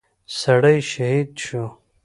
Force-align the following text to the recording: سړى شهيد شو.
سړى 0.39 0.77
شهيد 0.91 1.29
شو. 1.45 1.63